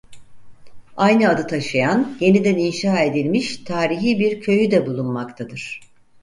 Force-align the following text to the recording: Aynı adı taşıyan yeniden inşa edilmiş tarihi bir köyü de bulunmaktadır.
Aynı 0.97 1.29
adı 1.29 1.47
taşıyan 1.47 2.17
yeniden 2.19 2.57
inşa 2.57 2.99
edilmiş 2.99 3.57
tarihi 3.57 4.19
bir 4.19 4.41
köyü 4.41 4.71
de 4.71 4.85
bulunmaktadır. 4.85 5.81